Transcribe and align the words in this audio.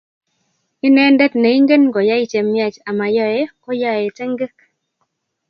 Inendet 0.87 1.33
neingen 1.43 1.83
koyai 1.97 2.25
chemiach 2.31 2.77
amoyoei, 2.89 3.45
ko 3.63 3.69
yoei 3.81 4.07
tengek 4.17 4.55